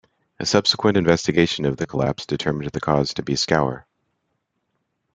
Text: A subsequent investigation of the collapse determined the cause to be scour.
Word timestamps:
A 0.39 0.47
subsequent 0.47 0.97
investigation 0.97 1.63
of 1.63 1.77
the 1.77 1.85
collapse 1.85 2.25
determined 2.25 2.71
the 2.71 2.79
cause 2.81 3.13
to 3.13 3.21
be 3.21 3.35
scour. 3.35 3.85